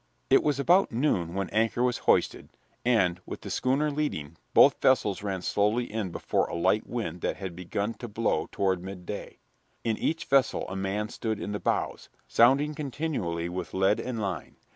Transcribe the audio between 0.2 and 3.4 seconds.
It was about noon when anchor was hoisted, and,